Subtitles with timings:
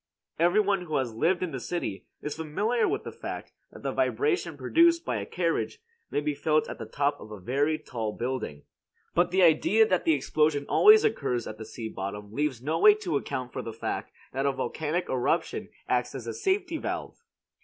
[0.39, 3.91] Every one who has lived in the city is familiar with the fact that the
[3.91, 8.11] vibration produced by a carriage may be felt at the top of a very tall
[8.11, 8.63] building.
[9.13, 12.95] But the idea that the explosion always occurs at the sea bottom leaves no way
[12.95, 17.21] to account for the fact that a volcanic eruption acts as a safety valve.